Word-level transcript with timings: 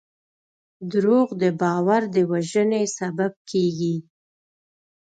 دروغ 0.91 1.27
د 1.41 1.43
باور 1.61 2.01
د 2.15 2.17
وژنې 2.31 2.83
سبب 2.97 3.33
کېږي. 3.49 3.95